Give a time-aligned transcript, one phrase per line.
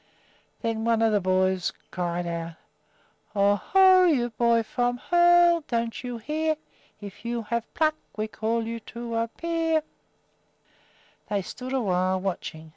[0.63, 2.53] Then one of the boys cried out:
[3.35, 4.05] Oh, ho!
[4.05, 6.55] you boy from Hoel, don't you hear?
[6.99, 9.83] If you have pluck, we call you to appear!
[11.29, 12.69] They stood awhile, watching.